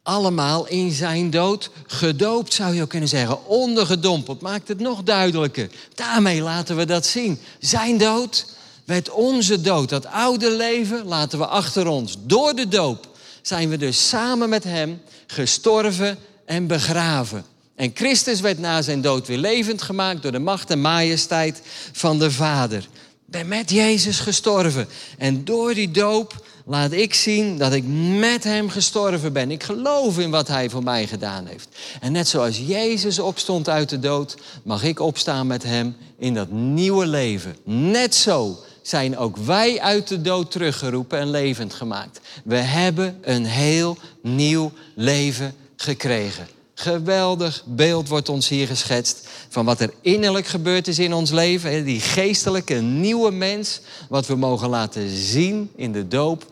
[0.03, 3.45] allemaal in zijn dood gedoopt, zou je ook kunnen zeggen.
[3.45, 5.69] Ondergedompeld, maakt het nog duidelijker.
[5.95, 7.39] Daarmee laten we dat zien.
[7.59, 8.45] Zijn dood
[8.85, 9.89] werd onze dood.
[9.89, 12.17] Dat oude leven laten we achter ons.
[12.19, 13.07] Door de doop
[13.41, 17.45] zijn we dus samen met hem gestorven en begraven.
[17.75, 22.19] En Christus werd na zijn dood weer levend gemaakt door de macht en majesteit van
[22.19, 22.87] de Vader.
[23.25, 24.87] Ben met Jezus gestorven.
[25.17, 27.83] En door die doop laat ik zien dat ik
[28.19, 29.51] met Hem gestorven ben.
[29.51, 31.67] Ik geloof in wat Hij voor mij gedaan heeft.
[32.01, 36.51] En net zoals Jezus opstond uit de dood, mag ik opstaan met Hem in dat
[36.51, 37.55] nieuwe leven.
[37.63, 42.19] Net zo zijn ook wij uit de dood teruggeroepen en levend gemaakt.
[42.43, 46.47] We hebben een heel nieuw leven gekregen.
[46.73, 51.85] Geweldig beeld wordt ons hier geschetst van wat er innerlijk gebeurd is in ons leven.
[51.85, 56.45] Die geestelijke nieuwe mens, wat we mogen laten zien in de doop.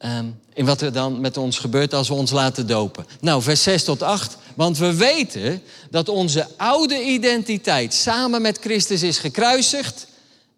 [0.00, 3.06] Ehm, in wat er dan met ons gebeurt als we ons laten dopen.
[3.20, 4.36] Nou, vers 6 tot 8.
[4.54, 10.06] Want we weten dat onze oude identiteit samen met Christus is gekruisigd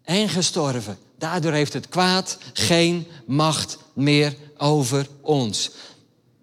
[0.03, 0.97] en gestorven.
[1.17, 5.71] Daardoor heeft het kwaad geen macht meer over ons.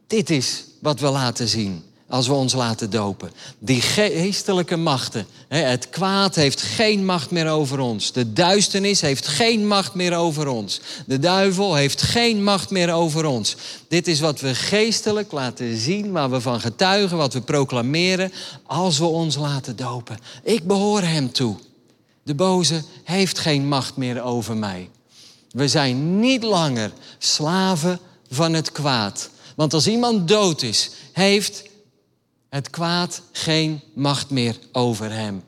[0.07, 3.31] Dit is wat we laten zien als we ons laten dopen.
[3.59, 5.27] Die geestelijke machten.
[5.49, 8.12] Het kwaad heeft geen macht meer over ons.
[8.12, 10.81] De duisternis heeft geen macht meer over ons.
[11.07, 13.57] De duivel heeft geen macht meer over ons.
[13.88, 18.33] Dit is wat we geestelijk laten zien, waar we van getuigen, wat we proclameren
[18.66, 20.18] als we ons laten dopen.
[20.42, 21.57] Ik behoor hem toe.
[22.23, 24.88] De boze heeft geen macht meer over mij.
[25.51, 27.99] We zijn niet langer slaven
[28.31, 29.31] van het kwaad.
[29.57, 31.62] Want als iemand dood is, heeft
[32.51, 35.43] het kwaad geen macht meer over hem.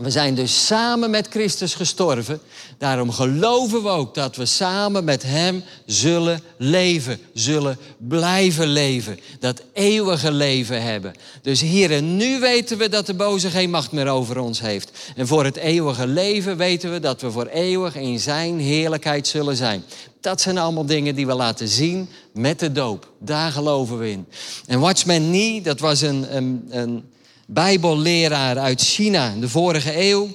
[0.00, 2.40] We zijn dus samen met Christus gestorven.
[2.78, 9.18] Daarom geloven we ook dat we samen met Hem zullen leven, zullen blijven leven.
[9.40, 11.12] Dat eeuwige leven hebben.
[11.42, 14.90] Dus hier nu weten we dat de boze geen macht meer over ons heeft.
[15.16, 19.56] En voor het eeuwige leven weten we dat we voor eeuwig in Zijn heerlijkheid zullen
[19.56, 19.84] zijn.
[20.20, 23.12] Dat zijn allemaal dingen die we laten zien met de doop.
[23.18, 24.26] Daar geloven we in.
[24.66, 27.04] En Watchman Nee, dat was een, een, een
[27.46, 30.28] bijbelleraar uit China, de vorige eeuw.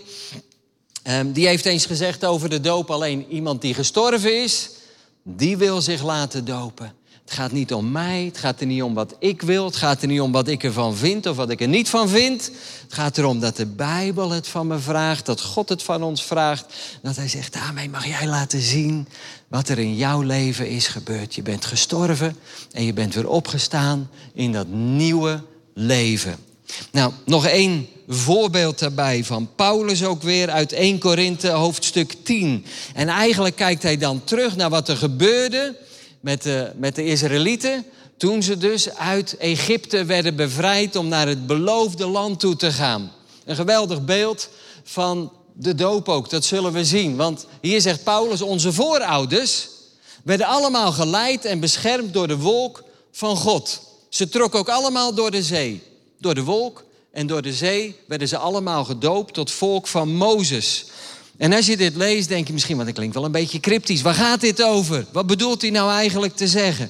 [1.08, 4.70] Um, die heeft eens gezegd over de doop alleen iemand die gestorven is,
[5.24, 6.94] die wil zich laten dopen.
[7.26, 10.02] Het gaat niet om mij, het gaat er niet om wat ik wil, het gaat
[10.02, 12.52] er niet om wat ik ervan vind of wat ik er niet van vind.
[12.84, 16.24] Het gaat erom dat de Bijbel het van me vraagt, dat God het van ons
[16.24, 16.66] vraagt.
[17.02, 19.08] Dat Hij zegt, daarmee mag jij laten zien
[19.48, 21.36] wat er in jouw leven is gebeurd.
[21.36, 22.38] Je bent gestorven
[22.72, 26.36] en je bent weer opgestaan in dat nieuwe leven.
[26.92, 32.66] Nou, nog één voorbeeld daarbij van Paulus ook weer uit 1 Korinthe hoofdstuk 10.
[32.94, 35.76] En eigenlijk kijkt hij dan terug naar wat er gebeurde
[36.26, 37.86] met de, met de Israëlieten.
[38.18, 43.12] Toen ze dus uit Egypte werden bevrijd om naar het beloofde land toe te gaan.
[43.46, 44.50] Een geweldig beeld
[44.84, 47.16] van de doop ook, dat zullen we zien.
[47.16, 49.68] Want hier zegt Paulus, onze voorouders
[50.24, 53.82] werden allemaal geleid en beschermd door de wolk van God.
[54.10, 55.84] Ze trokken ook allemaal door de zee.
[56.20, 60.86] Door de wolk en door de zee werden ze allemaal gedoopt tot volk van Mozes.
[61.38, 64.02] En als je dit leest, denk je misschien, want het klinkt wel een beetje cryptisch.
[64.02, 65.06] Waar gaat dit over?
[65.12, 66.90] Wat bedoelt hij nou eigenlijk te zeggen?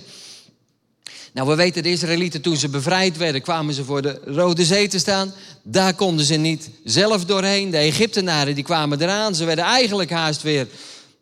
[1.34, 4.88] Nou, we weten de Israëlieten toen ze bevrijd werden, kwamen ze voor de Rode Zee
[4.88, 5.34] te staan.
[5.63, 7.69] Daar konden ze niet zelf doorheen.
[7.69, 9.36] De Egyptenaren die kwamen eraan.
[9.36, 10.67] Ze werden eigenlijk haast weer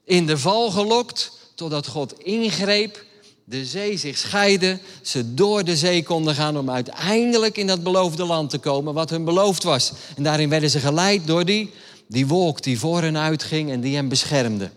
[0.06, 3.06] in de val gelokt, totdat God ingreep
[3.46, 8.26] de zee zich scheidde, ze door de zee konden gaan om uiteindelijk in dat beloofde
[8.26, 9.92] land te komen, wat hun beloofd was.
[10.16, 11.72] En daarin werden ze geleid door die,
[12.08, 14.70] die wolk die voor hen uitging en die hen beschermde.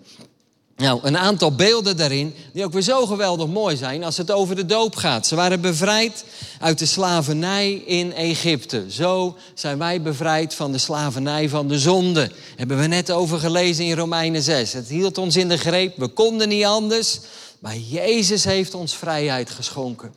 [0.77, 4.57] Nou, een aantal beelden daarin, die ook weer zo geweldig mooi zijn als het over
[4.57, 5.27] de doop gaat.
[5.27, 6.25] Ze waren bevrijd
[6.61, 8.85] uit de slavernij in Egypte.
[8.89, 12.31] Zo zijn wij bevrijd van de slavernij van de zonde.
[12.57, 14.73] Hebben we net over gelezen in Romeinen 6.
[14.73, 17.21] Het hield ons in de greep, we konden niet anders.
[17.59, 20.15] Maar Jezus heeft ons vrijheid geschonken.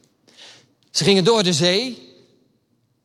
[0.91, 2.08] Ze gingen door de zee.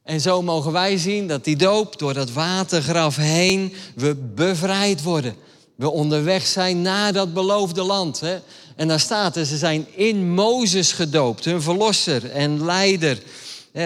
[0.04, 5.34] En zo mogen wij zien dat die doop door dat watergraf heen we bevrijd worden.
[5.74, 8.20] We onderweg zijn naar dat beloofde land.
[8.20, 8.38] Hè?
[8.76, 13.18] En daar staat er, ze zijn in Mozes gedoopt, hun verlosser en leider.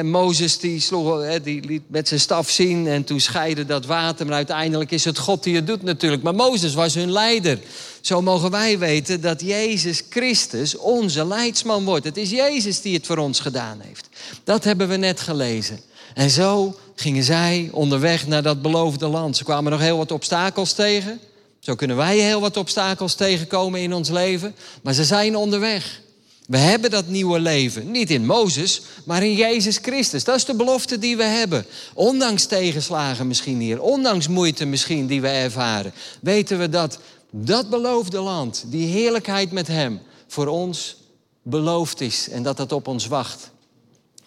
[0.03, 4.27] Mozes die, sloeg, die liet met zijn staf zien en toen scheidde dat water.
[4.27, 6.23] Maar uiteindelijk is het God die het doet natuurlijk.
[6.23, 7.59] Maar Mozes was hun leider.
[8.01, 12.05] Zo mogen wij weten dat Jezus Christus onze leidsman wordt.
[12.05, 14.09] Het is Jezus die het voor ons gedaan heeft.
[14.45, 15.81] Dat hebben we net gelezen.
[16.15, 19.37] En zo gingen zij onderweg naar dat beloofde land.
[19.37, 21.21] Ze kwamen nog heel wat obstakels tegen.
[21.59, 24.55] Zo kunnen wij heel wat obstakels tegenkomen in ons leven.
[24.83, 26.01] Maar ze zijn onderweg.
[26.47, 27.91] We hebben dat nieuwe leven.
[27.91, 30.25] Niet in Mozes, maar in Jezus Christus.
[30.25, 31.67] Dat is de belofte die we hebben.
[31.95, 36.99] Ondanks tegenslagen misschien hier, ondanks moeite misschien die we ervaren, weten we dat
[37.31, 40.97] dat beloofde land, die heerlijkheid met Hem, voor ons
[41.43, 43.51] beloofd is en dat dat op ons wacht.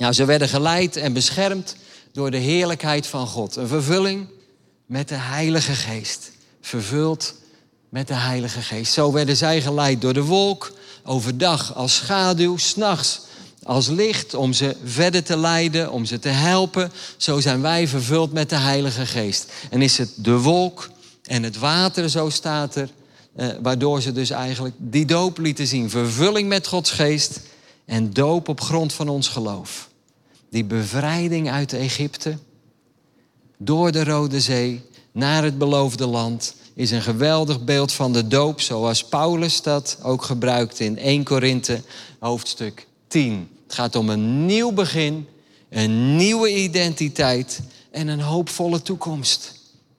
[0.01, 1.75] Nou, ze werden geleid en beschermd
[2.11, 3.55] door de heerlijkheid van God.
[3.55, 4.27] Een vervulling
[4.85, 6.31] met de Heilige Geest.
[6.61, 7.33] Vervuld
[7.89, 8.93] met de Heilige Geest.
[8.93, 10.71] Zo werden zij geleid door de wolk,
[11.03, 13.21] overdag als schaduw, s'nachts
[13.63, 16.91] als licht om ze verder te leiden, om ze te helpen.
[17.17, 19.51] Zo zijn wij vervuld met de Heilige Geest.
[19.69, 20.89] En is het de wolk
[21.23, 22.89] en het water, zo staat er,
[23.35, 25.89] eh, waardoor ze dus eigenlijk die doop lieten zien.
[25.89, 27.39] Vervulling met Gods Geest
[27.85, 29.89] en doop op grond van ons geloof.
[30.51, 32.37] Die bevrijding uit Egypte,
[33.57, 38.61] door de Rode Zee, naar het beloofde land is een geweldig beeld van de doop,
[38.61, 41.81] zoals Paulus dat ook gebruikt in 1 Korinthe
[42.19, 43.49] hoofdstuk 10.
[43.63, 45.27] Het gaat om een nieuw begin,
[45.69, 47.61] een nieuwe identiteit
[47.91, 49.53] en een hoopvolle toekomst.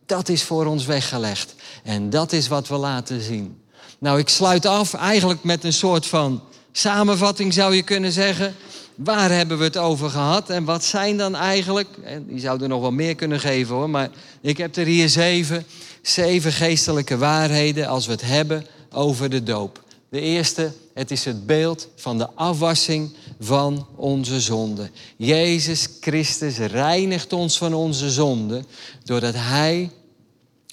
[0.06, 3.62] Dat is voor ons weggelegd en dat is wat we laten zien.
[3.98, 8.54] Nou, ik sluit af eigenlijk met een soort van samenvatting zou je kunnen zeggen.
[8.94, 12.80] Waar hebben we het over gehad en wat zijn dan eigenlijk, en die zouden nog
[12.80, 15.66] wel meer kunnen geven hoor, maar ik heb er hier zeven
[16.02, 19.82] zeven geestelijke waarheden als we het hebben over de doop.
[20.08, 24.90] De eerste, het is het beeld van de afwassing van onze zonde.
[25.16, 28.64] Jezus Christus reinigt ons van onze zonde
[29.04, 29.90] doordat Hij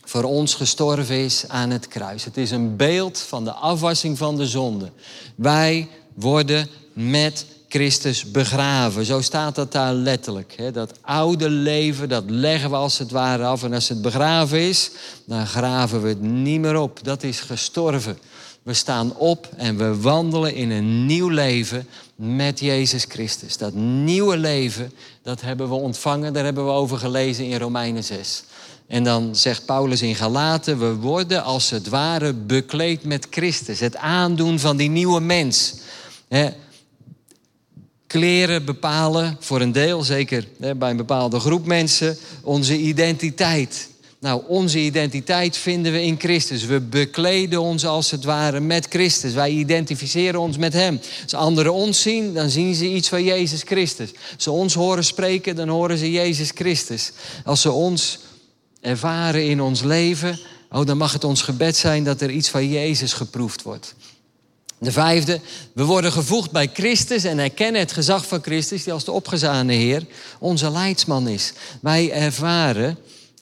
[0.04, 2.24] voor ons gestorven is aan het kruis.
[2.24, 4.92] Het is een beeld van de afwassing van de zonde.
[5.36, 9.06] Wij worden met Christus begraven.
[9.06, 10.74] Zo staat dat daar letterlijk.
[10.74, 13.64] Dat oude leven, dat leggen we als het ware af.
[13.64, 14.92] En als het begraven is,
[15.26, 17.00] dan graven we het niet meer op.
[17.04, 18.18] Dat is gestorven.
[18.64, 23.58] We staan op en we wandelen in een nieuw leven met Jezus Christus.
[23.58, 26.34] Dat nieuwe leven, dat hebben we ontvangen.
[26.34, 28.44] Daar hebben we over gelezen in Romeinen 6.
[28.88, 33.80] En dan zegt Paulus in Galaten, we worden als het ware bekleed met Christus.
[33.80, 35.74] Het aandoen van die nieuwe mens.
[38.10, 43.90] Kleren bepalen voor een deel, zeker bij een bepaalde groep mensen, onze identiteit.
[44.20, 46.66] Nou, onze identiteit vinden we in Christus.
[46.66, 49.34] We bekleden ons als het ware met Christus.
[49.34, 51.00] Wij identificeren ons met Hem.
[51.24, 54.12] Als anderen ons zien, dan zien ze iets van Jezus Christus.
[54.34, 57.12] Als ze ons horen spreken, dan horen ze Jezus Christus.
[57.46, 58.20] Als ze ons
[58.82, 60.40] ervaren in ons leven,
[60.72, 63.96] oh, dan mag het ons gebed zijn dat er iets van Jezus geproefd wordt.
[64.80, 65.40] De vijfde,
[65.74, 69.74] we worden gevoegd bij Christus en erkennen het gezag van Christus, die als de opgezane
[69.74, 70.06] Heer
[70.40, 71.54] onze leidsman is.
[71.82, 72.98] Wij ervaren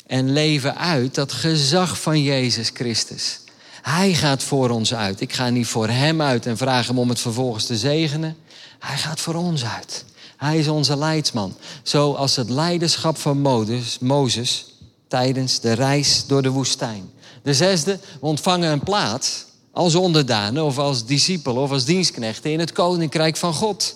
[0.07, 3.39] en leven uit dat gezag van Jezus Christus.
[3.81, 5.21] Hij gaat voor ons uit.
[5.21, 8.37] Ik ga niet voor Hem uit en vraag Hem om het vervolgens te zegenen.
[8.79, 10.05] Hij gaat voor ons uit.
[10.37, 11.55] Hij is onze leidsman.
[11.83, 13.41] Zoals het leiderschap van
[13.99, 14.65] Mozes
[15.07, 17.09] tijdens de reis door de woestijn.
[17.43, 19.45] De zesde, we ontvangen een plaats
[19.77, 23.95] als onderdanen of als discipelen of als dienstknechten in het koninkrijk van God.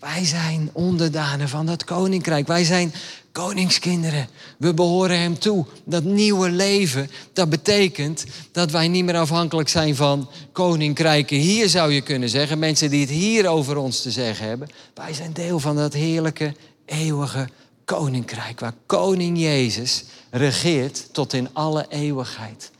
[0.00, 2.46] Wij zijn onderdanen van dat koninkrijk.
[2.46, 2.94] Wij zijn
[3.32, 4.28] koningskinderen.
[4.58, 5.66] We behoren Hem toe.
[5.84, 11.36] Dat nieuwe leven, dat betekent dat wij niet meer afhankelijk zijn van koninkrijken.
[11.36, 14.68] Hier zou je kunnen zeggen, mensen die het hier over ons te zeggen hebben.
[14.94, 16.54] Wij zijn deel van dat heerlijke,
[16.86, 17.48] eeuwige
[17.84, 18.60] koninkrijk.
[18.60, 22.70] Waar koning Jezus regeert tot in alle eeuwigheid.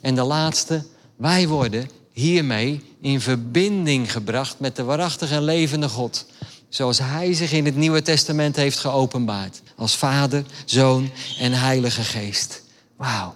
[0.00, 0.84] En de laatste,
[1.16, 6.26] wij worden hiermee in verbinding gebracht met de waarachtige en levende God.
[6.68, 9.62] Zoals Hij zich in het Nieuwe Testament heeft geopenbaard.
[9.76, 12.62] Als Vader, Zoon en Heilige Geest.
[12.96, 13.34] Wauw.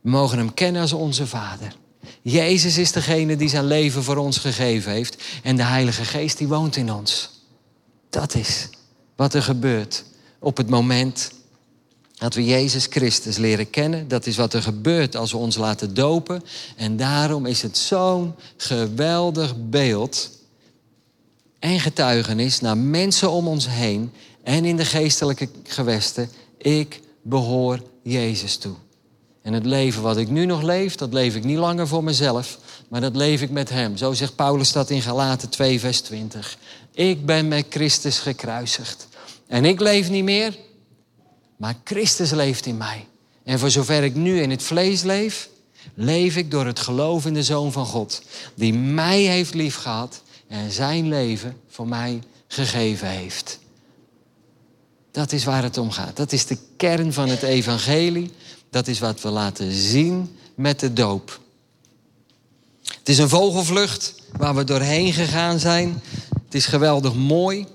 [0.00, 1.76] We mogen Hem kennen als onze Vader.
[2.22, 5.22] Jezus is degene die zijn leven voor ons gegeven heeft.
[5.42, 7.30] En de Heilige Geest die woont in ons.
[8.10, 8.68] Dat is
[9.16, 10.04] wat er gebeurt
[10.38, 11.32] op het moment
[12.22, 14.08] dat we Jezus Christus leren kennen.
[14.08, 16.44] Dat is wat er gebeurt als we ons laten dopen.
[16.76, 20.30] En daarom is het zo'n geweldig beeld
[21.58, 26.30] en getuigenis naar mensen om ons heen en in de geestelijke gewesten.
[26.58, 28.74] Ik behoor Jezus toe.
[29.42, 32.58] En het leven wat ik nu nog leef, dat leef ik niet langer voor mezelf,
[32.88, 33.96] maar dat leef ik met Hem.
[33.96, 36.56] Zo zegt Paulus dat in Galaten 2, vers 20.
[36.92, 39.08] Ik ben met Christus gekruisigd.
[39.46, 40.56] En ik leef niet meer,
[41.62, 43.06] maar Christus leeft in mij.
[43.44, 45.48] En voor zover ik nu in het vlees leef,
[45.94, 48.22] leef ik door het geloof in de Zoon van God,
[48.54, 53.58] die mij heeft liefgehad en zijn leven voor mij gegeven heeft.
[55.10, 56.16] Dat is waar het om gaat.
[56.16, 58.30] Dat is de kern van het evangelie.
[58.70, 61.40] Dat is wat we laten zien met de doop.
[62.84, 66.02] Het is een vogelvlucht waar we doorheen gegaan zijn.
[66.44, 67.66] Het is geweldig mooi.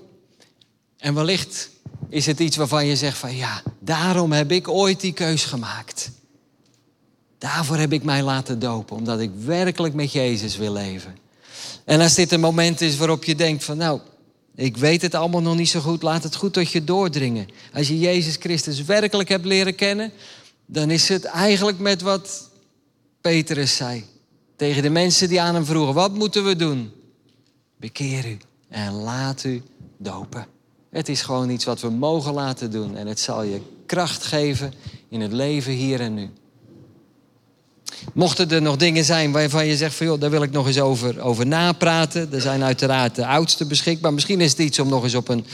[0.98, 1.70] En wellicht
[2.08, 6.10] is het iets waarvan je zegt van ja, daarom heb ik ooit die keus gemaakt.
[7.38, 11.16] Daarvoor heb ik mij laten dopen, omdat ik werkelijk met Jezus wil leven.
[11.84, 14.00] En als dit een moment is waarop je denkt van nou,
[14.54, 17.48] ik weet het allemaal nog niet zo goed, laat het goed tot je doordringen.
[17.72, 20.12] Als je Jezus Christus werkelijk hebt leren kennen,
[20.66, 22.50] dan is het eigenlijk met wat
[23.20, 24.04] Petrus zei.
[24.56, 26.92] Tegen de mensen die aan hem vroegen, wat moeten we doen?
[27.76, 29.62] Bekeer u en laat u
[29.98, 30.46] dopen.
[30.90, 34.72] Het is gewoon iets wat we mogen laten doen en het zal je kracht geven
[35.10, 36.30] in het leven hier en nu.
[38.14, 40.80] Mochten er nog dingen zijn waarvan je zegt van joh, daar wil ik nog eens
[40.80, 42.32] over, over napraten.
[42.32, 44.12] Er zijn uiteraard de oudsten beschikbaar.
[44.14, 45.44] Misschien is het iets om nog eens op een,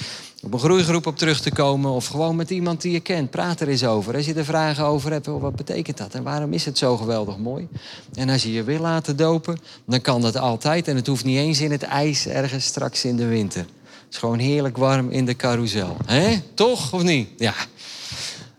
[0.42, 1.90] op een groeigroep op terug te komen.
[1.90, 3.31] Of gewoon met iemand die je kent.
[3.31, 4.14] Praat er eens over.
[4.14, 6.14] Als je er vragen over hebt, wat betekent dat?
[6.14, 7.68] En waarom is het zo geweldig mooi?
[8.14, 10.88] En als je je wil laten dopen, dan kan dat altijd.
[10.88, 13.61] En het hoeft niet eens in het ijs ergens straks in de winter.
[13.61, 15.97] Het is gewoon heerlijk warm in de carousel.
[16.07, 16.40] hè?
[16.55, 17.29] Toch of niet?
[17.37, 17.55] Ja.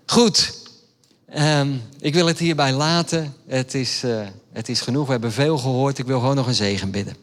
[0.05, 0.63] Goed,
[1.37, 3.35] Um, ik wil het hierbij laten.
[3.47, 5.05] Het is, uh, het is genoeg.
[5.05, 5.97] We hebben veel gehoord.
[5.97, 7.15] Ik wil gewoon nog een zegen bidden.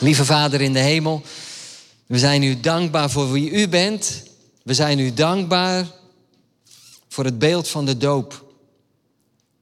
[0.00, 1.22] Lieve Vader in de hemel,
[2.06, 4.22] we zijn u dankbaar voor wie u bent.
[4.62, 5.86] We zijn u dankbaar
[7.08, 8.46] voor het beeld van de doop.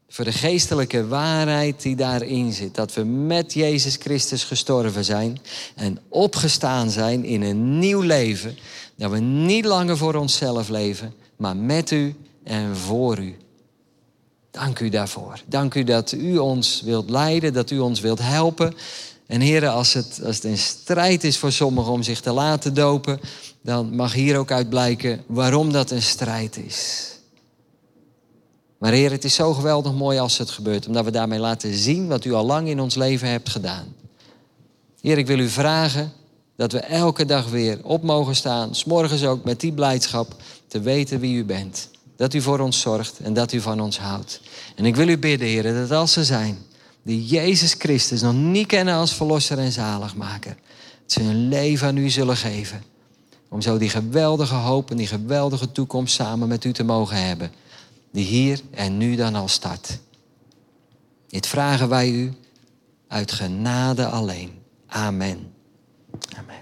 [0.08, 2.74] Voor de geestelijke waarheid die daarin zit.
[2.74, 5.40] Dat we met Jezus Christus gestorven zijn
[5.74, 8.58] en opgestaan zijn in een nieuw leven.
[8.96, 12.16] Dat we niet langer voor onszelf leven, maar met u
[12.46, 13.37] en voor u.
[14.50, 15.40] Dank u daarvoor.
[15.46, 18.74] Dank u dat u ons wilt leiden, dat u ons wilt helpen.
[19.26, 22.74] En heren, als het, als het een strijd is voor sommigen om zich te laten
[22.74, 23.20] dopen,
[23.62, 27.11] dan mag hier ook uit blijken waarom dat een strijd is.
[28.78, 32.09] Maar Heer, het is zo geweldig mooi als het gebeurt, omdat we daarmee laten zien
[32.09, 33.94] wat u al lang in ons leven hebt gedaan.
[35.01, 36.12] Heer, ik wil u vragen
[36.57, 40.34] dat we elke dag weer op mogen staan, s'morgens ook met die blijdschap,
[40.66, 41.94] te weten wie u bent.
[42.16, 44.40] Dat u voor ons zorgt en dat u van ons houdt.
[44.74, 46.58] En ik wil u bidden, Heer, dat als ze zijn
[47.02, 50.56] die Jezus Christus nog niet kennen als verlosser en zaligmaker,
[51.02, 52.82] dat ze hun leven aan u zullen geven.
[53.48, 57.50] Om zo die geweldige hoop en die geweldige toekomst samen met u te mogen hebben.
[58.10, 59.98] die hier en nu dan al start.
[61.26, 62.32] Dit vragen wij u
[63.08, 64.50] uit genade alleen.
[64.86, 65.52] Amen.
[66.36, 66.55] Amen.